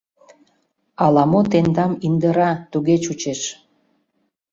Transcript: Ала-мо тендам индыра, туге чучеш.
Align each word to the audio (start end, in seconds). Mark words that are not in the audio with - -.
Ала-мо 1.03 1.41
тендам 1.51 1.93
индыра, 2.07 2.51
туге 2.71 2.95
чучеш. 3.03 3.41